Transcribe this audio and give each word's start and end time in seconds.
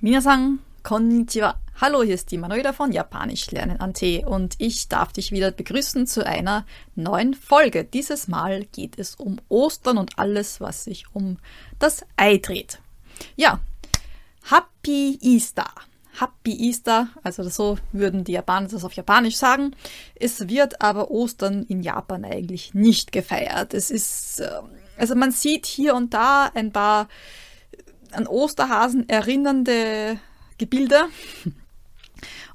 Minasan, 0.00 0.60
konnichiwa. 0.84 1.60
Hallo, 1.80 2.02
hier 2.02 2.14
ist 2.14 2.30
die 2.30 2.38
Manuela 2.38 2.72
von 2.72 2.92
Japanisch 2.92 3.50
lernen 3.50 3.78
an 3.78 3.94
T 3.94 4.24
und 4.24 4.54
ich 4.58 4.88
darf 4.88 5.12
dich 5.12 5.32
wieder 5.32 5.50
begrüßen 5.50 6.06
zu 6.06 6.24
einer 6.24 6.64
neuen 6.94 7.34
Folge. 7.34 7.84
Dieses 7.84 8.26
Mal 8.26 8.64
geht 8.66 8.98
es 8.98 9.16
um 9.16 9.40
Ostern 9.48 9.98
und 9.98 10.18
alles, 10.18 10.60
was 10.60 10.84
sich 10.84 11.04
um 11.12 11.36
das 11.78 12.06
Ei 12.16 12.38
dreht. 12.38 12.80
Ja, 13.36 13.60
Happy 14.48 15.18
Easter. 15.20 15.68
Happy 16.20 16.52
Easter, 16.68 17.08
also 17.22 17.48
so 17.48 17.78
würden 17.92 18.24
die 18.24 18.32
Japaner 18.32 18.68
das 18.68 18.84
auf 18.84 18.94
Japanisch 18.94 19.36
sagen. 19.36 19.74
Es 20.14 20.48
wird 20.48 20.80
aber 20.80 21.10
Ostern 21.10 21.64
in 21.64 21.82
Japan 21.82 22.24
eigentlich 22.24 22.74
nicht 22.74 23.12
gefeiert. 23.12 23.74
Es 23.74 23.90
ist, 23.90 24.40
ähm, 24.40 24.70
also 24.96 25.14
man 25.14 25.30
sieht 25.30 25.66
hier 25.66 25.94
und 25.94 26.14
da 26.14 26.50
ein 26.54 26.72
paar 26.72 27.08
an 28.12 28.26
Osterhasen 28.26 29.08
erinnernde 29.08 30.18
Gebilde. 30.58 31.04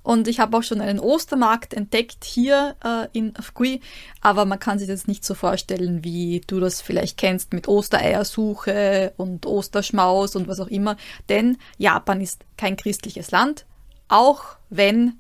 Und 0.04 0.28
ich 0.28 0.40
habe 0.40 0.58
auch 0.58 0.64
schon 0.64 0.82
einen 0.82 1.00
Ostermarkt 1.00 1.74
entdeckt 1.74 2.26
hier 2.26 2.76
äh, 2.84 3.08
in 3.18 3.34
Fukui, 3.36 3.80
aber 4.22 4.44
man 4.44 4.60
kann 4.60 4.78
sich 4.78 4.88
das 4.88 5.08
nicht 5.08 5.24
so 5.24 5.34
vorstellen, 5.34 6.04
wie 6.04 6.42
du 6.46 6.60
das 6.60 6.82
vielleicht 6.82 7.18
kennst 7.18 7.54
mit 7.54 7.70
Ostereiersuche 7.70 9.14
und 9.16 9.46
Osterschmaus 9.46 10.36
und 10.36 10.50
was 10.50 10.60
auch 10.60 10.68
immer. 10.68 10.98
Denn 11.30 11.58
Japan 11.78 12.20
ist 12.20 12.44
kein 12.58 12.76
christliches 12.76 13.32
Land, 13.32 13.66
auch 14.10 14.44
wenn 14.70 15.20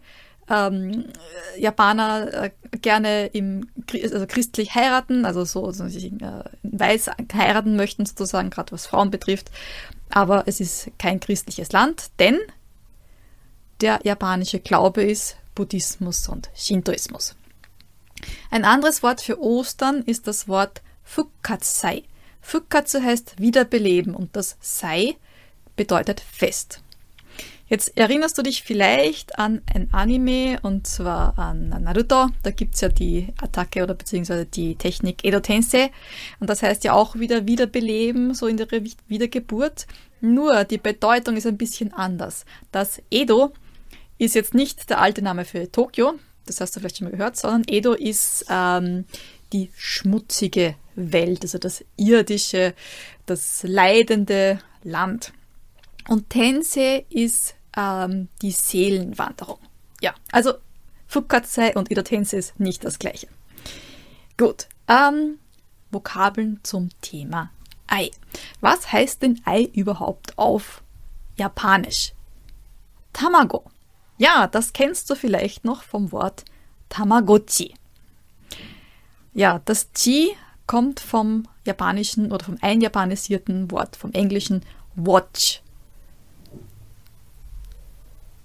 ähm, 0.49 1.05
Japaner 1.57 2.45
äh, 2.45 2.51
gerne 2.81 3.27
im, 3.27 3.69
also 3.91 4.27
christlich 4.27 4.75
heiraten, 4.75 5.25
also 5.25 5.45
so, 5.45 5.71
so 5.71 5.85
äh, 5.85 6.09
weiß 6.63 7.11
heiraten 7.33 7.75
möchten 7.75 8.05
sozusagen, 8.05 8.49
gerade 8.49 8.73
was 8.73 8.85
Frauen 8.85 9.11
betrifft. 9.11 9.49
Aber 10.09 10.43
es 10.45 10.59
ist 10.59 10.91
kein 10.99 11.19
christliches 11.19 11.71
Land, 11.71 12.11
denn 12.19 12.39
der 13.83 13.99
japanische 14.03 14.59
Glaube 14.59 15.03
ist 15.03 15.35
Buddhismus 15.55 16.29
und 16.29 16.49
Shintoismus. 16.55 17.35
Ein 18.49 18.63
anderes 18.63 19.03
Wort 19.03 19.19
für 19.19 19.41
Ostern 19.41 20.03
ist 20.03 20.25
das 20.25 20.47
Wort 20.47 20.81
Fukatsei. 21.03 22.03
Fukatsu 22.39 23.01
heißt 23.01 23.39
wiederbeleben 23.39 24.15
und 24.15 24.35
das 24.37 24.55
Sei 24.61 25.15
bedeutet 25.75 26.21
Fest. 26.21 26.81
Jetzt 27.67 27.97
erinnerst 27.97 28.37
du 28.37 28.41
dich 28.41 28.63
vielleicht 28.63 29.37
an 29.37 29.61
ein 29.73 29.93
Anime 29.93 30.59
und 30.61 30.87
zwar 30.87 31.37
an 31.37 31.69
Naruto. 31.69 32.29
Da 32.41 32.51
gibt 32.51 32.75
es 32.75 32.81
ja 32.81 32.89
die 32.89 33.33
Attacke 33.41 33.83
oder 33.83 33.95
beziehungsweise 33.95 34.45
die 34.45 34.75
Technik 34.75 35.25
Edo 35.25 35.41
Tensei. 35.41 35.91
Und 36.39 36.49
das 36.49 36.63
heißt 36.63 36.85
ja 36.85 36.93
auch 36.93 37.15
wieder 37.15 37.47
wiederbeleben, 37.47 38.33
so 38.33 38.47
in 38.47 38.57
der 38.57 38.67
Wiedergeburt. 39.07 39.87
Nur 40.21 40.63
die 40.63 40.77
Bedeutung 40.77 41.35
ist 41.35 41.47
ein 41.47 41.57
bisschen 41.57 41.93
anders. 41.93 42.45
Das 42.71 43.01
Edo 43.09 43.53
ist 44.17 44.35
jetzt 44.35 44.53
nicht 44.53 44.89
der 44.89 44.99
alte 45.01 45.21
Name 45.21 45.45
für 45.45 45.71
Tokio, 45.71 46.13
das 46.45 46.59
hast 46.61 46.75
du 46.75 46.79
vielleicht 46.79 46.97
schon 46.97 47.05
mal 47.05 47.11
gehört, 47.11 47.37
sondern 47.37 47.63
Edo 47.67 47.93
ist 47.93 48.45
ähm, 48.49 49.05
die 49.51 49.71
schmutzige 49.75 50.75
Welt, 50.95 51.43
also 51.43 51.57
das 51.57 51.83
irdische, 51.95 52.73
das 53.25 53.63
leidende 53.63 54.59
Land. 54.83 55.33
Und 56.09 56.29
Tensei 56.29 57.05
ist 57.09 57.55
ähm, 57.77 58.27
die 58.41 58.51
Seelenwanderung. 58.51 59.59
Ja, 60.01 60.13
also 60.31 60.53
Fukatsei 61.07 61.75
und 61.75 61.91
Idatense 61.91 62.35
ist 62.37 62.59
nicht 62.59 62.83
das 62.83 62.99
gleiche. 62.99 63.27
Gut, 64.37 64.67
ähm, 64.87 65.39
Vokabeln 65.91 66.59
zum 66.63 66.89
Thema 67.01 67.51
Ei. 67.87 68.09
Was 68.61 68.91
heißt 68.91 69.21
denn 69.21 69.41
Ei 69.45 69.69
überhaupt 69.73 70.37
auf 70.37 70.83
Japanisch? 71.37 72.13
Tamago. 73.13 73.63
Ja, 74.23 74.47
das 74.47 74.71
kennst 74.71 75.09
du 75.09 75.15
vielleicht 75.15 75.65
noch 75.65 75.83
vom 75.83 76.13
Wort 76.13 76.45
Tamagotchi. 76.87 77.73
Ja, 79.33 79.59
das 79.65 79.91
Chi 79.91 80.29
kommt 80.65 81.01
vom 81.01 81.45
japanischen 81.65 82.31
oder 82.31 82.45
vom 82.45 82.57
einjapanisierten 82.61 83.69
Wort, 83.69 83.97
vom 83.97 84.13
englischen 84.13 84.61
Watch. 84.95 85.61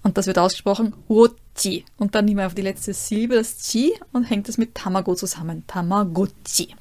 Und 0.03 0.17
das 0.17 0.27
wird 0.27 0.37
ausgesprochen 0.37 0.95
Wochi. 1.07 1.85
Und 1.95 2.13
dann 2.13 2.25
nehmen 2.25 2.39
wir 2.39 2.47
auf 2.47 2.55
die 2.55 2.61
letzte 2.61 2.93
Silbe 2.93 3.35
das 3.35 3.59
Chi 3.59 3.93
und 4.11 4.25
hängt 4.25 4.49
es 4.49 4.57
mit 4.57 4.75
Tamago 4.75 5.15
zusammen. 5.15 5.63
Tamagotchi. 5.65 6.75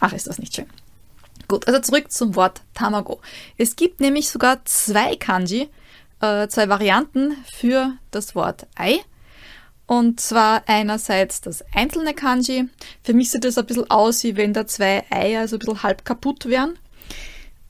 Ach, 0.00 0.12
ist 0.12 0.26
das 0.26 0.40
nicht 0.40 0.56
schön. 0.56 0.66
Gut, 1.46 1.68
also 1.68 1.78
zurück 1.78 2.10
zum 2.10 2.34
Wort 2.34 2.62
Tamago. 2.74 3.20
Es 3.56 3.76
gibt 3.76 4.00
nämlich 4.00 4.30
sogar 4.30 4.64
zwei 4.64 5.14
Kanji, 5.14 5.68
äh, 6.22 6.48
zwei 6.48 6.68
Varianten 6.68 7.36
für 7.52 7.92
das 8.10 8.34
Wort 8.34 8.66
Ei. 8.74 9.00
Und 9.86 10.20
zwar 10.20 10.62
einerseits 10.66 11.42
das 11.42 11.62
einzelne 11.74 12.14
Kanji. 12.14 12.68
Für 13.02 13.12
mich 13.12 13.30
sieht 13.30 13.44
das 13.44 13.58
ein 13.58 13.66
bisschen 13.66 13.90
aus, 13.90 14.24
wie 14.24 14.36
wenn 14.36 14.54
da 14.54 14.66
zwei 14.66 15.04
Eier 15.10 15.46
so 15.48 15.56
ein 15.56 15.58
bisschen 15.58 15.82
halb 15.82 16.04
kaputt 16.04 16.46
wären. 16.46 16.78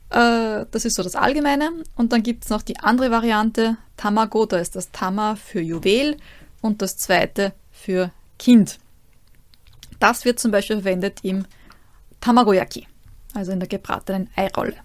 Äh, 0.09 0.65
das 0.71 0.85
ist 0.85 0.95
so 0.95 1.03
das 1.03 1.15
Allgemeine. 1.15 1.71
Und 1.95 2.13
dann 2.13 2.23
gibt 2.23 2.45
es 2.45 2.49
noch 2.49 2.61
die 2.61 2.79
andere 2.79 3.11
Variante, 3.11 3.77
Tamago, 3.97 4.45
da 4.45 4.57
ist 4.57 4.75
das 4.75 4.91
Tama 4.91 5.35
für 5.35 5.59
Juwel 5.59 6.17
und 6.61 6.81
das 6.81 6.97
zweite 6.97 7.53
für 7.71 8.11
Kind. 8.39 8.79
Das 9.99 10.25
wird 10.25 10.39
zum 10.39 10.51
Beispiel 10.51 10.77
verwendet 10.77 11.19
im 11.23 11.45
Tamagoyaki, 12.21 12.87
also 13.33 13.51
in 13.51 13.59
der 13.59 13.69
gebratenen 13.69 14.29
Eirolle. 14.35 14.75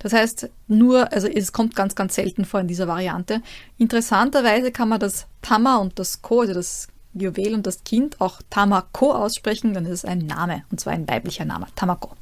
Das 0.00 0.14
heißt, 0.14 0.48
nur, 0.66 1.12
also 1.12 1.28
es 1.28 1.52
kommt 1.52 1.76
ganz, 1.76 1.94
ganz 1.94 2.14
selten 2.14 2.44
vor 2.44 2.60
in 2.60 2.68
dieser 2.68 2.88
Variante. 2.88 3.42
Interessanterweise 3.78 4.72
kann 4.72 4.88
man 4.88 4.98
das 4.98 5.26
Tama 5.42 5.76
und 5.76 5.98
das 5.98 6.22
Ko, 6.22 6.40
also 6.40 6.54
das 6.54 6.88
Juwel 7.12 7.54
und 7.54 7.66
das 7.66 7.84
Kind, 7.84 8.20
auch 8.20 8.40
Tamako 8.50 9.12
aussprechen, 9.12 9.74
dann 9.74 9.84
ist 9.84 9.92
es 9.92 10.04
ein 10.04 10.20
Name, 10.20 10.64
und 10.70 10.80
zwar 10.80 10.94
ein 10.94 11.08
weiblicher 11.08 11.44
Name, 11.44 11.66
Tamako. 11.76 12.16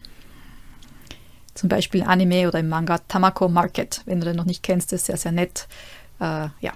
Zum 1.54 1.68
Beispiel 1.68 2.02
Anime 2.02 2.48
oder 2.48 2.60
im 2.60 2.68
Manga 2.68 2.98
Tamako 2.98 3.48
Market. 3.48 4.02
Wenn 4.06 4.20
du 4.20 4.26
den 4.26 4.36
noch 4.36 4.44
nicht 4.44 4.62
kennst, 4.62 4.92
ist 4.92 5.06
sehr, 5.06 5.16
sehr 5.16 5.32
nett. 5.32 5.66
Äh, 6.20 6.48
ja. 6.60 6.72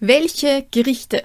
Welche 0.00 0.66
Gerichte 0.70 1.24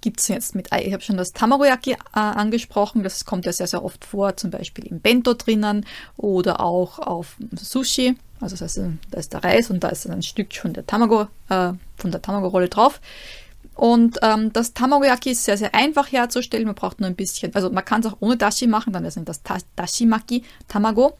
gibt 0.00 0.20
es 0.20 0.28
jetzt 0.28 0.54
mit 0.54 0.72
Ei? 0.72 0.84
Ich 0.84 0.92
habe 0.92 1.02
schon 1.02 1.16
das 1.16 1.32
Tamagoyaki 1.32 1.92
äh, 1.92 1.96
angesprochen. 2.12 3.02
Das 3.02 3.24
kommt 3.24 3.46
ja 3.46 3.52
sehr, 3.52 3.66
sehr 3.66 3.84
oft 3.84 4.04
vor, 4.04 4.36
zum 4.36 4.50
Beispiel 4.50 4.86
im 4.86 5.00
Bento 5.00 5.34
drinnen 5.34 5.86
oder 6.16 6.60
auch 6.60 6.98
auf 6.98 7.36
Sushi. 7.54 8.16
Also 8.40 8.54
das 8.56 8.76
heißt, 8.76 8.80
da 9.10 9.18
ist 9.18 9.32
der 9.32 9.44
Reis 9.44 9.70
und 9.70 9.84
da 9.84 9.88
ist 9.88 10.08
ein 10.08 10.22
Stück 10.22 10.54
von 10.54 10.72
der 10.72 10.86
Tamago, 10.86 11.22
äh, 11.48 11.72
von 11.96 12.10
der 12.10 12.22
Tamago-Rolle 12.22 12.68
drauf. 12.68 13.00
Und 13.74 14.18
ähm, 14.22 14.52
das 14.52 14.74
Tamagoyaki 14.74 15.30
ist 15.30 15.44
sehr, 15.44 15.56
sehr 15.56 15.74
einfach 15.74 16.10
herzustellen. 16.10 16.66
Man 16.66 16.74
braucht 16.74 17.00
nur 17.00 17.08
ein 17.08 17.16
bisschen, 17.16 17.54
also 17.54 17.70
man 17.70 17.84
kann 17.84 18.00
es 18.00 18.06
auch 18.06 18.16
ohne 18.20 18.36
Dashi 18.36 18.66
machen, 18.66 18.92
dann 18.92 19.04
ist 19.04 19.18
das 19.24 19.40
Dashimaki 19.76 20.42
Tamago. 20.68 21.16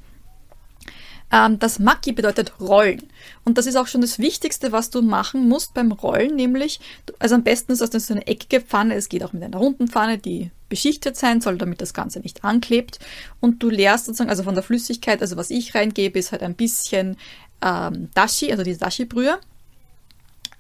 Ähm, 1.33 1.59
das 1.59 1.79
Maki 1.79 2.13
bedeutet 2.13 2.61
Rollen. 2.61 3.03
Und 3.45 3.59
das 3.59 3.67
ist 3.67 3.77
auch 3.77 3.87
schon 3.87 4.01
das 4.01 4.19
Wichtigste, 4.19 4.73
was 4.73 4.91
du 4.91 5.03
machen 5.03 5.49
musst 5.49 5.75
beim 5.75 5.93
Rollen, 5.93 6.37
nämlich, 6.37 6.81
also 7.19 7.35
am 7.35 7.43
besten 7.43 7.73
ist 7.73 7.81
das 7.81 8.07
so 8.07 8.15
eine 8.15 8.27
eckige 8.27 8.61
Pfanne, 8.61 8.95
es 8.95 9.09
geht 9.09 9.23
auch 9.23 9.33
mit 9.33 9.43
einer 9.43 9.57
runden 9.57 9.89
Pfanne, 9.89 10.19
die 10.19 10.51
beschichtet 10.69 11.17
sein 11.17 11.41
soll, 11.41 11.59
damit 11.59 11.81
das 11.81 11.95
Ganze 11.95 12.21
nicht 12.21 12.45
anklebt. 12.45 12.99
Und 13.41 13.63
du 13.63 13.71
leerst 13.71 14.07
sozusagen, 14.07 14.31
also 14.31 14.43
von 14.43 14.55
der 14.55 14.63
Flüssigkeit, 14.63 15.21
also 15.21 15.37
was 15.37 15.51
ich 15.51 15.75
reingebe, 15.75 16.19
ist 16.19 16.33
halt 16.33 16.43
ein 16.43 16.55
bisschen 16.55 17.17
ähm, 17.63 18.09
Dashi, 18.15 18.51
also 18.51 18.63
diese 18.63 18.81
Dashi-Brühe, 18.81 19.39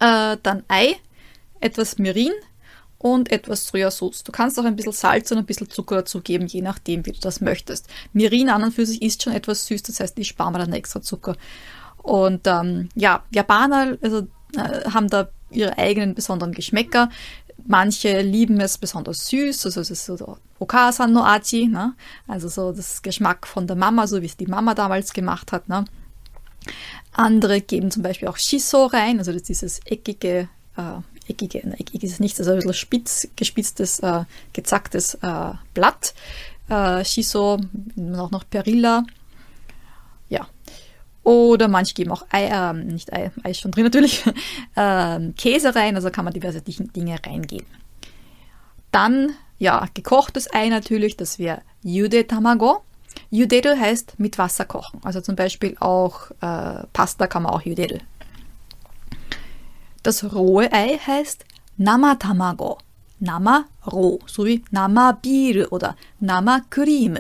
äh, 0.01 0.37
dann 0.43 0.65
Ei, 0.69 0.97
etwas 1.61 1.99
Mirin 1.99 2.33
und 3.01 3.33
etwas 3.33 3.67
Sojasauce. 3.67 4.25
Du 4.25 4.31
kannst 4.31 4.61
auch 4.61 4.65
ein 4.65 4.77
bisschen 4.77 4.93
Salz 4.93 5.33
und 5.33 5.39
ein 5.39 5.47
bisschen 5.47 5.71
Zucker 5.71 5.97
dazugeben, 5.97 6.47
je 6.47 6.61
nachdem, 6.61 7.07
wie 7.07 7.13
du 7.13 7.21
das 7.21 7.41
möchtest. 7.41 7.89
Mirin 8.13 8.51
an 8.51 8.63
und 8.63 8.75
für 8.75 8.85
sich 8.85 9.01
ist 9.01 9.23
schon 9.23 9.33
etwas 9.33 9.67
süß, 9.67 9.83
das 9.85 10.01
heißt, 10.01 10.19
ich 10.19 10.29
spare 10.29 10.53
mir 10.53 10.59
dann 10.59 10.75
extra 10.75 11.01
Zucker. 11.01 11.35
Und 11.97 12.47
ähm, 12.47 12.91
ja, 12.95 13.25
Japaner 13.31 13.97
also, 14.03 14.29
äh, 14.55 14.91
haben 14.91 15.09
da 15.09 15.31
ihre 15.51 15.79
eigenen 15.79 16.15
besonderen 16.15 16.53
Geschmäcker. 16.53 17.09
Manche 17.67 18.21
lieben 18.21 18.61
es 18.61 18.77
besonders 18.77 19.27
süß, 19.29 19.65
also 19.65 19.81
es 19.81 19.91
ist 19.91 20.05
so 20.05 20.37
Okasan 20.59 21.15
no 21.15 21.25
Achi, 21.25 21.69
ne? 21.69 21.95
also 22.29 22.49
so 22.49 22.71
das 22.73 23.01
Geschmack 23.01 23.47
von 23.47 23.67
der 23.67 23.77
Mama, 23.77 24.07
so 24.07 24.21
wie 24.21 24.27
es 24.27 24.37
die 24.37 24.47
Mama 24.47 24.75
damals 24.75 25.15
gemacht 25.15 25.53
hat. 25.53 25.71
Ne? 25.71 25.87
Andere 27.13 27.63
geben 27.63 27.91
zum 27.91 28.03
Beispiel 28.03 28.29
auch 28.29 28.37
Shiso 28.37 28.87
rein, 28.87 29.19
also 29.19 29.33
das 29.33 29.41
ist 29.43 29.49
dieses 29.49 29.81
eckige 29.87 30.51
äh, 30.77 31.01
eckige, 31.31 31.63
eckig 31.79 32.03
ist 32.03 32.13
es 32.13 32.21
nicht, 32.21 32.39
also 32.39 32.51
ein 32.51 32.57
bisschen 32.59 32.75
spitz, 32.75 33.29
gespitztes, 33.37 34.01
äh, 34.01 34.25
gezacktes 34.53 35.15
äh, 35.15 35.53
Blatt. 35.75 36.15
Äh, 36.69 37.05
Shiso, 37.05 37.59
auch 38.17 38.31
noch 38.31 38.49
Perilla. 38.49 39.05
Ja. 40.29 40.47
Oder 41.25 41.69
manche 41.69 41.95
geben 41.95 42.13
auch 42.13 42.25
Ei, 42.31 42.45
äh, 42.47 42.73
nicht 42.73 43.13
Ei, 43.13 43.31
Ei 43.43 43.51
ist 43.51 43.61
schon 43.61 43.73
drin 43.73 43.85
natürlich, 43.85 44.25
äh, 44.77 45.31
Käse 45.37 45.75
rein, 45.75 45.97
also 45.97 46.11
kann 46.11 46.25
man 46.25 46.35
diverse 46.35 46.63
Dinge 46.63 47.19
reingeben. 47.25 47.67
Dann 48.93 49.35
Ja, 49.61 49.87
gekochtes 49.93 50.53
Ei 50.55 50.71
natürlich, 50.71 51.17
das 51.19 51.39
wäre 51.39 51.61
Yude 51.83 52.27
Tamago. 52.27 52.83
Yuderu 53.31 53.79
heißt 53.79 54.19
mit 54.19 54.39
Wasser 54.39 54.65
kochen. 54.65 55.01
Also 55.05 55.21
zum 55.21 55.37
Beispiel 55.37 55.77
auch 55.81 56.31
äh, 56.41 56.87
Pasta 56.93 57.27
kann 57.27 57.43
man 57.43 57.53
auch 57.53 57.63
Yuderu. 57.63 57.99
Das 60.03 60.33
rohe 60.33 60.73
Ei 60.73 60.99
heißt 60.99 61.45
Nama 61.77 62.15
Tamago. 62.15 62.79
Nama 63.19 63.67
roh, 63.87 64.19
so 64.27 64.47
wie 64.47 64.65
Nama 64.71 65.13
Bier 65.13 65.71
oder 65.73 65.97
Nama 66.21 66.63
Cream. 66.71 67.19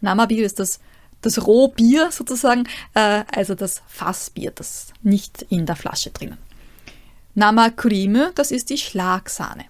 Nama 0.00 0.26
Bier 0.26 0.44
ist 0.44 0.58
das, 0.58 0.80
das 1.20 1.46
Rohbier 1.46 2.10
sozusagen, 2.10 2.64
äh, 2.94 3.22
also 3.32 3.54
das 3.54 3.82
Fassbier, 3.86 4.50
das 4.50 4.92
nicht 5.02 5.42
in 5.48 5.64
der 5.64 5.76
Flasche 5.76 6.10
drinnen. 6.10 6.38
Nama 7.34 7.70
Cream, 7.70 8.30
das 8.34 8.50
ist 8.50 8.70
die 8.70 8.78
Schlagsahne. 8.78 9.64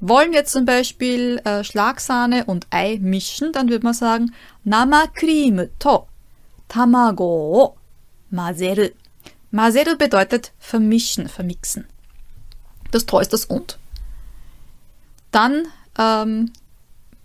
Wollen 0.00 0.32
wir 0.32 0.44
zum 0.44 0.64
Beispiel 0.64 1.40
äh, 1.44 1.62
Schlagsahne 1.62 2.44
und 2.46 2.66
Ei 2.70 2.98
mischen, 3.00 3.52
dann 3.52 3.68
würde 3.68 3.84
man 3.84 3.94
sagen 3.94 4.34
Nama 4.64 5.06
Cream 5.14 5.68
to 5.78 6.08
Tamago 6.68 7.76
mazeru. 8.30 8.90
Mazeru 9.50 9.96
bedeutet 9.96 10.52
vermischen, 10.58 11.28
vermixen. 11.28 11.86
Das 12.90 13.06
To 13.06 13.18
ist 13.18 13.32
das 13.32 13.44
und. 13.44 13.78
Dann, 15.30 15.66
ähm, 15.98 16.52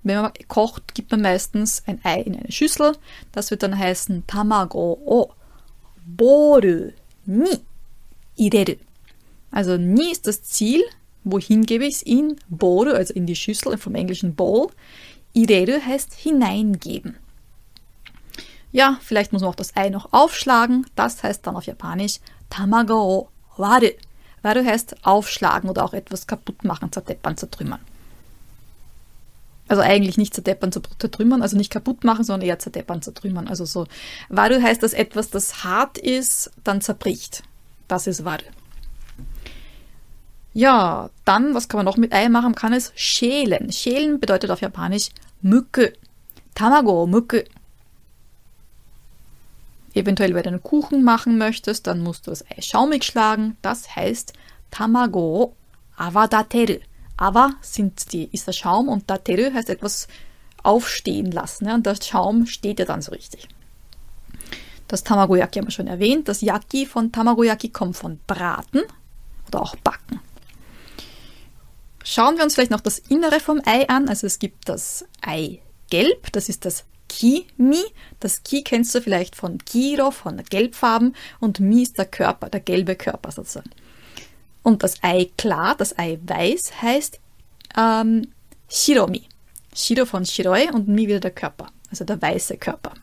wenn 0.03 0.21
man 0.21 0.31
kocht, 0.47 0.95
gibt 0.95 1.11
man 1.11 1.21
meistens 1.21 1.83
ein 1.85 1.99
Ei 2.03 2.21
in 2.21 2.35
eine 2.35 2.51
Schüssel. 2.51 2.97
Das 3.31 3.51
wird 3.51 3.63
dann 3.63 3.77
heißen 3.77 4.25
Tamago 4.27 4.99
o 5.05 5.31
boru 6.05 6.91
ni 7.25 7.59
ireru. 8.35 8.75
Also 9.51 9.77
ni 9.77 10.11
ist 10.11 10.27
das 10.27 10.43
Ziel, 10.43 10.81
wohin 11.23 11.65
gebe 11.65 11.85
ich 11.85 11.95
es? 11.95 12.01
In 12.01 12.37
boru, 12.49 12.91
also 12.91 13.13
in 13.13 13.25
die 13.25 13.35
Schüssel, 13.35 13.77
vom 13.77 13.95
englischen 13.95 14.35
bowl. 14.35 14.71
Ireru 15.33 15.79
heißt 15.81 16.13
hineingeben. 16.13 17.17
Ja, 18.71 18.97
vielleicht 19.01 19.33
muss 19.33 19.41
man 19.41 19.51
auch 19.51 19.55
das 19.55 19.75
Ei 19.75 19.89
noch 19.89 20.13
aufschlagen. 20.13 20.85
Das 20.95 21.23
heißt 21.23 21.45
dann 21.45 21.55
auf 21.55 21.65
Japanisch 21.65 22.19
Tamago 22.49 23.29
waru. 23.57 23.89
Waru 24.41 24.65
heißt 24.65 25.05
aufschlagen 25.05 25.69
oder 25.69 25.83
auch 25.83 25.93
etwas 25.93 26.27
kaputt 26.27 26.63
machen, 26.63 26.91
zerdeppern, 26.91 27.37
zertrümmern. 27.37 27.79
Also 29.67 29.83
eigentlich 29.83 30.17
nicht 30.17 30.33
zerdeppern, 30.33 30.71
zertrümmern, 30.71 31.41
also 31.41 31.55
nicht 31.55 31.71
kaputt 31.71 32.03
machen, 32.03 32.25
sondern 32.25 32.47
eher 32.47 32.59
zerdeppern, 32.59 33.01
zertrümmern. 33.01 33.47
Also 33.47 33.65
so. 33.65 33.87
Waru 34.29 34.61
heißt, 34.61 34.83
dass 34.83 34.93
etwas, 34.93 35.29
das 35.29 35.63
hart 35.63 35.97
ist, 35.97 36.51
dann 36.63 36.81
zerbricht. 36.81 37.43
Das 37.87 38.07
ist 38.07 38.25
Waru. 38.25 38.43
Ja, 40.53 41.09
dann, 41.23 41.53
was 41.53 41.69
kann 41.69 41.77
man 41.77 41.85
noch 41.85 41.97
mit 41.97 42.13
Ei 42.13 42.27
machen? 42.27 42.51
Man 42.51 42.55
kann 42.55 42.73
es 42.73 42.91
schälen. 42.95 43.71
Schälen 43.71 44.19
bedeutet 44.19 44.51
auf 44.51 44.59
Japanisch 44.59 45.09
Mücke. 45.41 45.93
Tamago, 46.55 47.07
Mücke. 47.07 47.45
Eventuell, 49.93 50.33
wenn 50.33 50.43
du 50.43 50.49
einen 50.49 50.63
Kuchen 50.63 51.03
machen 51.03 51.37
möchtest, 51.37 51.87
dann 51.87 52.01
musst 52.01 52.27
du 52.27 52.31
das 52.31 52.45
Ei 52.49 52.61
schaumig 52.61 53.03
schlagen. 53.03 53.57
Das 53.61 53.95
heißt 53.95 54.33
Tamago 54.71 55.55
awadateru. 55.97 56.79
Awa 57.17 57.51
sind 57.61 58.13
die, 58.13 58.29
ist 58.31 58.47
der 58.47 58.53
Schaum 58.53 58.89
und 58.89 59.09
dateru 59.09 59.53
heißt 59.53 59.69
etwas 59.69 60.07
aufstehen 60.63 61.31
lassen. 61.31 61.65
Ja, 61.67 61.75
und 61.75 61.85
der 61.85 61.95
Schaum 62.01 62.47
steht 62.47 62.79
ja 62.79 62.85
dann 62.85 63.01
so 63.01 63.11
richtig. 63.11 63.47
Das 64.87 65.03
Tamagoyaki 65.03 65.59
haben 65.59 65.67
wir 65.67 65.71
schon 65.71 65.87
erwähnt. 65.87 66.27
Das 66.27 66.41
Yaki 66.41 66.85
von 66.85 67.11
Tamagoyaki 67.11 67.69
kommt 67.69 67.95
von 67.95 68.19
Braten 68.27 68.81
oder 69.47 69.61
auch 69.61 69.75
Backen. 69.77 70.19
Schauen 72.03 72.37
wir 72.37 72.43
uns 72.43 72.55
vielleicht 72.55 72.71
noch 72.71 72.81
das 72.81 72.99
Innere 72.99 73.39
vom 73.39 73.61
Ei 73.65 73.87
an. 73.87 74.09
Also 74.09 74.27
es 74.27 74.39
gibt 74.39 74.67
das 74.67 75.05
Eigelb, 75.21 76.31
das 76.31 76.49
ist 76.49 76.65
das 76.65 76.85
Ki-Mi. 77.11 77.83
Das 78.21 78.41
Ki 78.43 78.63
kennst 78.63 78.95
du 78.95 79.01
vielleicht 79.01 79.35
von 79.35 79.57
Kiro, 79.57 80.11
von 80.11 80.41
Gelbfarben 80.49 81.13
und 81.41 81.59
Mi 81.59 81.83
ist 81.83 81.97
der 81.97 82.05
Körper, 82.05 82.49
der 82.49 82.61
gelbe 82.61 82.95
Körper 82.95 83.31
sozusagen. 83.31 83.69
Und 84.63 84.81
das 84.81 85.03
Ei 85.03 85.29
klar, 85.37 85.75
das 85.75 85.97
Ei 85.99 86.19
weiß, 86.25 86.81
heißt 86.81 87.19
ähm, 87.77 88.29
Shiromi. 88.69 89.23
Shiro 89.75 90.05
von 90.05 90.25
Shiroi 90.25 90.69
und 90.71 90.87
Mi 90.87 91.07
wieder 91.07 91.19
der 91.19 91.31
Körper, 91.31 91.67
also 91.89 92.05
der 92.05 92.21
weiße 92.21 92.57
Körper. 92.57 92.93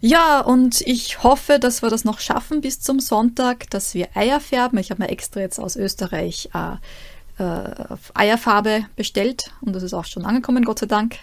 Ja, 0.00 0.40
und 0.40 0.82
ich 0.82 1.22
hoffe, 1.24 1.58
dass 1.58 1.82
wir 1.82 1.90
das 1.90 2.04
noch 2.04 2.20
schaffen 2.20 2.60
bis 2.60 2.80
zum 2.80 3.00
Sonntag, 3.00 3.68
dass 3.70 3.94
wir 3.94 4.08
Eier 4.14 4.40
färben. 4.40 4.78
Ich 4.78 4.90
habe 4.90 5.02
mir 5.02 5.08
extra 5.08 5.40
jetzt 5.40 5.58
aus 5.58 5.74
Österreich 5.74 6.50
äh, 6.54 7.42
äh, 7.42 7.96
Eierfarbe 8.14 8.86
bestellt 8.94 9.52
und 9.60 9.74
das 9.74 9.82
ist 9.82 9.94
auch 9.94 10.04
schon 10.04 10.24
angekommen, 10.24 10.64
Gott 10.64 10.80
sei 10.80 10.86
Dank. 10.86 11.16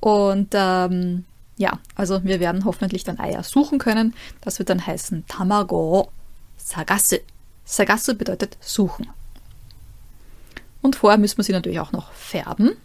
Und 0.00 0.48
ähm, 0.52 1.24
ja, 1.56 1.78
also 1.94 2.22
wir 2.24 2.40
werden 2.40 2.64
hoffentlich 2.64 3.04
dann 3.04 3.18
Eier 3.18 3.42
suchen 3.42 3.78
können. 3.78 4.14
Das 4.40 4.58
wird 4.58 4.70
dann 4.70 4.86
heißen 4.86 5.26
Tamago 5.26 6.10
Sagasu. 6.56 7.16
Sagasu 7.64 8.14
bedeutet 8.14 8.56
suchen. 8.60 9.08
Und 10.80 10.96
vorher 10.96 11.18
müssen 11.18 11.38
wir 11.38 11.44
sie 11.44 11.52
natürlich 11.52 11.80
auch 11.80 11.92
noch 11.92 12.12
färben. 12.12 12.76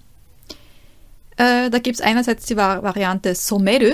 Äh, 1.37 1.69
da 1.69 1.79
gibt 1.79 1.95
es 1.95 2.01
einerseits 2.01 2.45
die 2.45 2.57
Variante 2.57 3.35
Someru, 3.35 3.93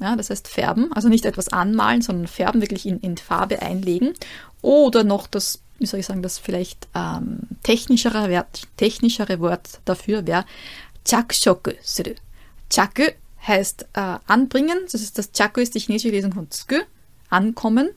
ja, 0.00 0.16
das 0.16 0.30
heißt 0.30 0.48
färben, 0.48 0.92
also 0.92 1.08
nicht 1.08 1.24
etwas 1.24 1.48
anmalen, 1.48 2.02
sondern 2.02 2.26
färben, 2.26 2.60
wirklich 2.60 2.86
in, 2.86 2.98
in 3.00 3.16
Farbe 3.16 3.62
einlegen. 3.62 4.14
Oder 4.62 5.04
noch 5.04 5.26
das, 5.26 5.60
wie 5.78 5.86
soll 5.86 6.00
ich 6.00 6.06
sagen, 6.06 6.22
das 6.22 6.38
vielleicht 6.38 6.88
ähm, 6.94 7.40
technischere, 7.62 8.28
Wert, 8.28 8.62
technischere 8.76 9.40
Wort 9.40 9.80
dafür 9.84 10.26
wäre 10.26 10.44
Chakushoku 11.04 11.72
suru. 11.82 12.14
Chaku 12.72 13.04
heißt 13.46 13.86
äh, 13.92 14.18
anbringen, 14.26 14.78
das 14.90 15.02
ist 15.02 15.18
das 15.18 15.32
Chaku 15.32 15.60
ist 15.60 15.74
die 15.74 15.80
chinesische 15.80 16.10
Lesung 16.10 16.32
von 16.32 16.50
Tsuku, 16.50 16.76
ankommen. 17.28 17.90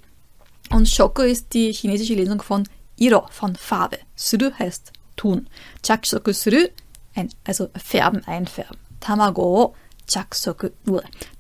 Und 0.72 0.90
Shoku 0.90 1.22
ist 1.22 1.54
die 1.54 1.72
chinesische 1.72 2.16
Lesung 2.16 2.42
von 2.42 2.68
Iro, 2.98 3.28
von 3.30 3.56
Farbe. 3.56 4.00
Suru 4.16 4.52
heißt 4.58 4.92
tun. 5.16 5.48
Chakushoku 5.84 6.34
suru, 6.34 6.68
ein, 7.16 7.30
also 7.46 7.70
färben, 7.76 8.26
einfärben. 8.26 8.78
Tamago 9.00 9.44
o 9.44 9.76
chakushoku, 10.08 10.70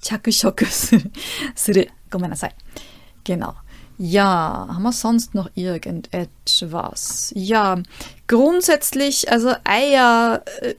chakushoku 0.01 0.65
suru. 1.55 1.83
Gomenasai. 2.09 2.51
Genau. 3.23 3.53
Ja, 3.97 4.67
haben 4.69 4.83
wir 4.83 4.91
sonst 4.91 5.35
noch 5.35 5.49
irgendetwas? 5.55 7.31
Ja, 7.35 7.81
grundsätzlich, 8.27 9.31
also 9.31 9.53
Eier 9.63 10.43
äh, 10.61 10.75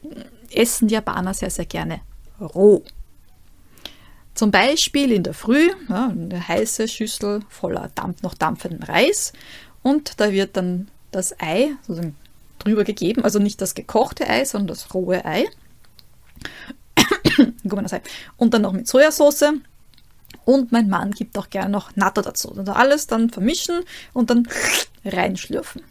essen 0.50 0.88
Japaner 0.88 1.34
sehr, 1.34 1.50
sehr 1.50 1.64
gerne 1.64 2.00
roh. 2.40 2.82
Zum 4.34 4.50
Beispiel 4.50 5.12
in 5.12 5.22
der 5.22 5.34
Früh, 5.34 5.70
ja, 5.88 6.08
eine 6.08 6.46
heiße 6.46 6.88
Schüssel 6.88 7.40
voller 7.48 7.90
Dampf, 7.94 8.22
noch 8.22 8.34
dampfenden 8.34 8.82
Reis 8.82 9.32
und 9.82 10.20
da 10.20 10.30
wird 10.32 10.56
dann 10.56 10.88
das 11.10 11.40
Ei 11.40 11.70
sozusagen 11.82 12.16
drüber 12.58 12.84
gegeben, 12.84 13.24
also 13.24 13.38
nicht 13.38 13.60
das 13.60 13.74
gekochte 13.74 14.28
Ei, 14.28 14.44
sondern 14.44 14.68
das 14.68 14.92
rohe 14.94 15.24
Ei. 15.24 15.46
Und 18.36 18.54
dann 18.54 18.62
noch 18.62 18.72
mit 18.72 18.86
Sojasauce. 18.88 19.52
Und 20.44 20.70
mein 20.70 20.88
Mann 20.88 21.10
gibt 21.10 21.36
auch 21.38 21.50
gerne 21.50 21.70
noch 21.70 21.96
Natto 21.96 22.22
dazu. 22.22 22.54
Also 22.56 22.72
alles 22.72 23.06
dann 23.06 23.30
vermischen 23.30 23.80
und 24.12 24.30
dann 24.30 24.48
reinschlürfen. 25.04 25.82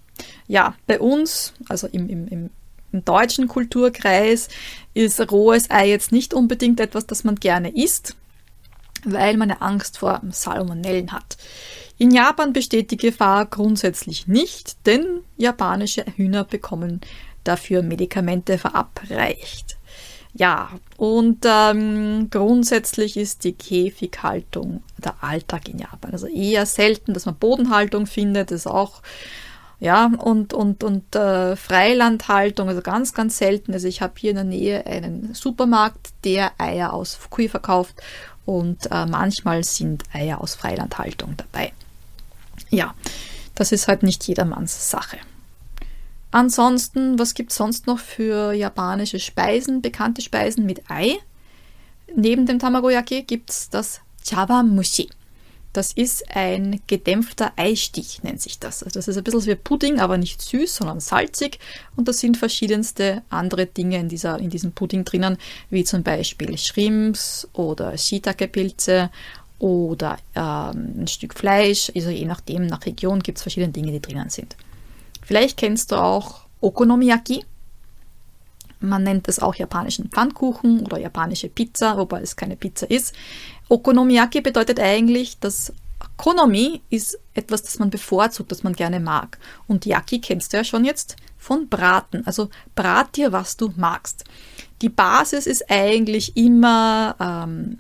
Ja, 0.48 0.76
bei 0.88 1.00
uns, 1.00 1.54
also 1.68 1.88
im, 1.88 2.10
im, 2.10 2.28
im, 2.28 2.50
im 2.96 3.06
deutschen 3.06 3.48
Kulturkreis, 3.48 4.48
ist 4.94 5.32
rohes 5.32 5.70
Ei 5.70 5.90
jetzt 5.90 6.12
nicht 6.12 6.34
unbedingt 6.34 6.80
etwas, 6.80 7.06
das 7.06 7.24
man 7.24 7.36
gerne 7.36 7.76
isst, 7.76 8.16
weil 9.04 9.38
man 9.38 9.52
eine 9.52 9.62
Angst 9.62 9.98
vor 9.98 10.22
Salmonellen 10.32 11.12
hat. 11.12 11.38
In 11.98 12.12
Japan 12.12 12.54
besteht 12.54 12.92
die 12.92 12.98
Gefahr 12.98 13.46
grundsätzlich 13.46 14.28
nicht, 14.28 14.86
denn 14.86 15.22
japanische 15.38 16.06
Hühner 16.16 16.44
bekommen 16.44 17.02
dafür 17.44 17.84
Medikamente 17.84 18.58
verabreicht. 18.58 19.78
Ja, 20.34 20.70
und 20.98 21.46
ähm, 21.46 22.28
grundsätzlich 22.30 23.16
ist 23.16 23.46
die 23.46 23.54
Käfighaltung 23.54 24.84
der 24.98 25.16
Alltag 25.22 25.70
in 25.70 25.80
Japan. 25.80 26.12
Also 26.12 26.28
eher 26.28 26.66
selten, 26.66 27.14
dass 27.14 27.26
man 27.26 27.38
Bodenhaltung 27.38 28.06
findet, 28.06 28.52
ist 28.52 28.68
auch, 28.68 29.02
ja, 29.80 30.06
und, 30.06 30.54
und, 30.54 30.84
und 30.84 31.16
äh, 31.16 31.56
Freilandhaltung, 31.56 32.70
also 32.70 32.82
ganz, 32.82 33.14
ganz 33.14 33.38
selten. 33.38 33.74
Also 33.74 33.88
ich 33.88 34.02
habe 34.02 34.14
hier 34.18 34.32
in 34.32 34.38
der 34.38 34.46
Nähe 34.46 34.86
einen 34.86 35.34
Supermarkt, 35.34 36.10
der 36.24 36.52
Eier 36.58 36.94
aus 36.94 37.16
Fukui 37.16 37.50
verkauft 37.50 37.96
und 38.46 38.90
äh, 38.92 39.06
manchmal 39.06 39.64
sind 39.64 40.04
Eier 40.14 40.42
aus 40.42 40.56
Freilandhaltung 40.56 41.36
dabei. 41.38 41.74
Ja, 42.70 42.94
das 43.56 43.72
ist 43.72 43.88
halt 43.88 44.04
nicht 44.04 44.28
jedermanns 44.28 44.90
Sache. 44.90 45.18
Ansonsten, 46.32 47.18
was 47.18 47.34
gibt 47.34 47.52
es 47.52 47.58
sonst 47.58 47.88
noch 47.88 48.00
für 48.00 48.52
japanische 48.54 49.20
Speisen, 49.20 49.82
bekannte 49.82 50.22
Speisen 50.22 50.66
mit 50.66 50.90
Ei? 50.90 51.18
Neben 52.14 52.46
dem 52.46 52.60
Tamagoyaki 52.60 53.24
gibt 53.24 53.50
es 53.50 53.70
das 53.70 54.02
Chawamushi. 54.24 55.10
Das 55.76 55.92
ist 55.92 56.24
ein 56.34 56.80
gedämpfter 56.88 57.52
Eistich, 57.58 58.24
nennt 58.24 58.42
sich 58.42 58.60
das. 58.60 58.82
Also 58.82 58.98
das 58.98 59.10
ist 59.10 59.18
ein 59.18 59.26
bisschen 59.26 59.46
wie 59.46 59.56
Pudding, 59.56 60.00
aber 60.00 60.18
nicht 60.18 60.42
süß, 60.42 60.74
sondern 60.74 61.02
salzig. 61.02 61.60
Und 61.98 62.08
da 62.08 62.14
sind 62.14 62.38
verschiedenste 62.38 63.24
andere 63.30 63.66
Dinge 63.66 63.98
in, 63.98 64.08
dieser, 64.08 64.40
in 64.40 64.50
diesem 64.50 64.72
Pudding 64.72 65.04
drinnen, 65.04 65.38
wie 65.70 65.84
zum 65.84 66.02
Beispiel 66.02 66.58
Shrimps 66.58 67.46
oder 67.52 67.98
Shiitake-Pilze 67.98 69.10
oder 69.60 70.18
ähm, 70.34 70.94
ein 71.02 71.08
Stück 71.08 71.34
Fleisch. 71.34 71.92
Also 71.94 72.10
je 72.10 72.24
nachdem, 72.24 72.68
nach 72.68 72.86
Region 72.86 73.22
gibt 73.22 73.38
es 73.38 73.42
verschiedene 73.42 73.74
Dinge, 73.74 73.92
die 73.92 74.02
drinnen 74.02 74.30
sind. 74.30 74.56
Vielleicht 75.24 75.58
kennst 75.58 75.92
du 75.92 75.98
auch 75.98 76.46
Okonomiyaki. 76.62 77.44
Man 78.86 79.04
nennt 79.04 79.28
es 79.28 79.40
auch 79.40 79.56
japanischen 79.56 80.10
Pfannkuchen 80.10 80.82
oder 80.86 80.98
japanische 80.98 81.50
Pizza, 81.50 81.98
wobei 81.98 82.22
es 82.22 82.36
keine 82.36 82.56
Pizza 82.56 82.90
ist. 82.90 83.16
Okonomiyaki 83.70 84.42
bedeutet 84.42 84.80
eigentlich, 84.80 85.40
dass 85.40 85.74
Konomi 86.18 86.82
ist 86.90 87.18
etwas, 87.34 87.64
das 87.64 87.80
man 87.80 87.90
bevorzugt, 87.90 88.52
das 88.52 88.64
man 88.64 88.74
gerne 88.74 89.00
mag. 89.00 89.38
Und 89.68 89.86
Yaki 89.86 90.20
kennst 90.20 90.54
du 90.54 90.58
ja 90.58 90.64
schon 90.64 90.86
jetzt 90.86 91.16
von 91.38 91.68
Braten. 91.68 92.26
Also 92.26 92.50
brat 92.76 93.16
dir, 93.16 93.32
was 93.32 93.58
du 93.58 93.74
magst. 93.76 94.24
Die 94.82 94.90
Basis 94.90 95.48
ist 95.48 95.70
eigentlich 95.70 96.36
immer 96.38 97.16
ähm, 97.20 97.80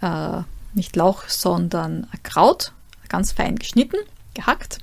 äh, 0.00 0.42
nicht 0.74 0.96
Lauch, 0.96 1.28
sondern 1.28 2.06
Kraut, 2.22 2.72
ganz 3.08 3.32
fein 3.32 3.56
geschnitten, 3.56 3.96
gehackt 4.34 4.78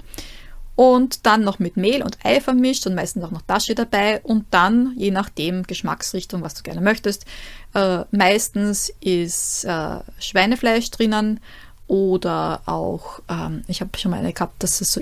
und 0.80 1.26
dann 1.26 1.44
noch 1.44 1.60
mit 1.60 1.76
Mehl 1.76 2.02
und 2.02 2.18
Ei 2.24 2.40
vermischt 2.40 2.88
und 2.88 2.96
meistens 2.96 3.22
auch 3.26 3.32
noch 3.32 3.42
Dashi 3.42 3.76
dabei 3.76 4.22
und 4.22 4.46
dann, 4.50 4.94
je 4.96 5.12
nachdem, 5.12 5.64
Geschmacksrichtung, 5.64 6.42
was 6.42 6.54
du 6.54 6.64
gerne 6.64 6.80
möchtest, 6.80 7.26
äh, 7.74 8.06
meistens 8.12 8.90
ist 9.02 9.66
äh, 9.66 9.98
Schweinefleisch 10.20 10.90
drinnen 10.90 11.42
oder 11.88 12.62
auch, 12.66 13.20
ähm, 13.28 13.64
ich 13.68 13.82
habe 13.82 13.90
schon 13.98 14.12
mal 14.12 14.22
eine 14.22 14.32
gehabt, 14.32 14.64
das 14.64 14.80
ist 14.80 14.94
so 14.94 15.02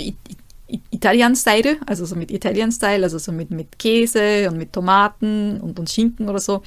Italian-Style, 0.90 1.78
also 1.86 2.08
so 2.08 2.16
mit 2.16 2.32
Italian-Style, 2.32 3.04
also 3.04 3.20
so 3.20 3.32
mit, 3.32 3.52
mit 3.52 3.78
Käse 3.78 4.50
und 4.50 4.58
mit 4.58 4.74
Tomaten 4.74 5.62
und, 5.62 5.78
und 5.78 5.92
Schinken 5.92 6.28
oder 6.28 6.40
so. 6.40 6.64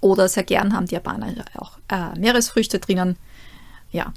Oder 0.00 0.30
sehr 0.30 0.44
gern 0.44 0.74
haben 0.74 0.86
die 0.86 0.94
Japaner 0.94 1.44
auch 1.58 1.72
äh, 1.90 2.18
Meeresfrüchte 2.18 2.78
drinnen. 2.78 3.16
Ja, 3.92 4.14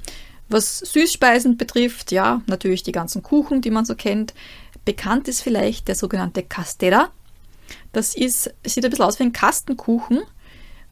was 0.49 0.79
Süßspeisen 0.79 1.57
betrifft, 1.57 2.11
ja, 2.11 2.41
natürlich 2.47 2.83
die 2.83 2.91
ganzen 2.91 3.23
Kuchen, 3.23 3.61
die 3.61 3.71
man 3.71 3.85
so 3.85 3.95
kennt. 3.95 4.33
Bekannt 4.85 5.27
ist 5.27 5.41
vielleicht 5.41 5.87
der 5.87 5.95
sogenannte 5.95 6.43
Castella. 6.43 7.09
Das 7.91 8.15
ist, 8.15 8.53
sieht 8.65 8.85
ein 8.85 8.89
bisschen 8.89 9.05
aus 9.05 9.19
wie 9.19 9.23
ein 9.23 9.33
Kastenkuchen. 9.33 10.21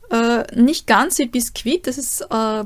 Äh, 0.09 0.43
nicht 0.59 0.87
ganz 0.87 1.17
wie 1.17 1.25
Biskuit, 1.25 1.87
das 1.87 1.97
ist, 1.97 2.21
äh, 2.21 2.65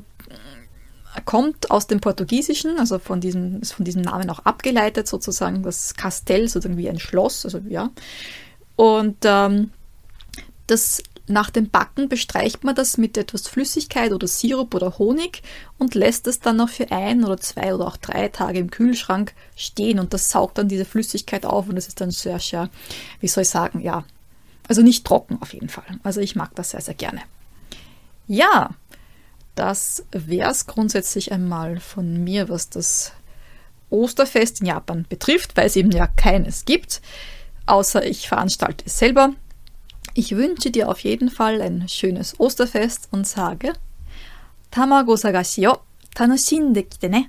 kommt 1.26 1.72
aus 1.72 1.88
dem 1.88 2.00
Portugiesischen, 2.00 2.80
also 2.80 3.00
von 3.00 3.22
diesem, 3.22 3.62
ist 3.62 3.74
von 3.74 3.86
diesem 3.86 4.02
Namen 4.02 4.30
auch 4.30 4.40
abgeleitet, 4.40 5.08
sozusagen 5.08 5.64
das 5.64 5.96
Castell, 5.96 6.48
sozusagen 6.48 6.78
wie 6.78 6.90
ein 6.90 7.00
Schloss, 7.00 7.46
also 7.46 7.60
ja. 7.68 7.92
Und 8.76 9.18
ähm, 9.24 9.72
das 10.68 11.02
nach 11.30 11.50
dem 11.50 11.70
Backen 11.70 12.10
bestreicht 12.10 12.64
man 12.64 12.76
das 12.76 12.98
mit 12.98 13.18
etwas 13.18 13.48
Flüssigkeit 13.48 14.12
oder 14.12 14.28
Sirup 14.28 14.74
oder 14.74 14.98
Honig 14.98 15.44
und 15.78 15.96
lässt 15.96 16.28
es 16.28 16.40
dann 16.40 16.58
noch 16.58 16.70
für 16.70 16.92
ein 16.92 17.24
oder 17.24 17.38
zwei 17.38 17.74
oder 17.74 17.88
auch 17.88 17.98
drei 17.98 18.28
Tage 18.30 18.60
im 18.60 18.72
Kühlschrank 18.72 19.34
stehen 19.56 20.00
und 20.00 20.14
das 20.14 20.30
saugt 20.30 20.58
dann 20.58 20.68
diese 20.68 20.86
Flüssigkeit 20.86 21.46
auf 21.46 21.70
und 21.70 21.78
es 21.78 21.88
ist 21.88 22.02
dann 22.02 22.12
sehr, 22.12 22.40
sehr, 22.40 22.70
wie 23.20 23.28
soll 23.28 23.44
ich 23.44 23.50
sagen, 23.50 23.80
ja, 23.82 24.04
also 24.68 24.82
nicht 24.82 25.06
trocken 25.06 25.38
auf 25.42 25.54
jeden 25.54 25.70
Fall. 25.70 26.00
Also 26.04 26.22
ich 26.22 26.36
mag 26.36 26.54
das 26.56 26.72
sehr, 26.72 26.82
sehr 26.82 26.94
gerne. 26.94 27.22
Ja, 28.28 28.72
das 29.56 30.06
wäre 30.12 30.52
es 30.52 30.68
grundsätzlich 30.68 31.32
einmal 31.32 31.80
von 31.80 32.24
mir, 32.24 32.50
was 32.50 32.70
das 32.70 33.12
Osterfest 33.90 34.62
in 34.62 34.68
Japan 34.68 35.06
betrifft, 35.10 35.58
weil 35.58 35.68
es 35.68 35.76
eben 35.76 35.92
ja 35.92 36.08
keines 36.08 36.66
gibt, 36.66 37.02
außer 37.66 38.06
ich 38.06 38.28
veranstalte 38.28 38.86
es 38.86 39.00
selber. 39.00 39.34
Ich 40.14 40.36
wünsche 40.36 40.72
dir 40.72 40.90
auf 40.90 41.00
jeden 41.02 41.30
Fall 41.30 41.62
ein 41.62 41.88
schönes 41.88 42.40
Osterfest 42.40 43.08
und 43.12 43.28
sage 43.28 43.74
Tamago 44.72 45.16
Sagashi 45.16 45.62
yo 45.62 45.78
tanoshinde 46.16 46.84
kite 46.84 47.10
ne. 47.10 47.26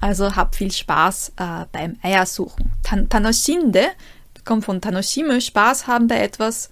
Also 0.00 0.34
hab 0.36 0.54
viel 0.54 0.70
Spaß 0.70 1.32
äh, 1.36 1.64
beim 1.72 1.96
Eiersuchen. 2.02 2.72
Tan 2.82 3.08
tanoshinde 3.08 3.90
kommt 4.44 4.64
von 4.64 4.80
Tanoshime, 4.80 5.40
Spaß 5.40 5.86
haben 5.86 6.06
bei 6.06 6.20
etwas. 6.20 6.70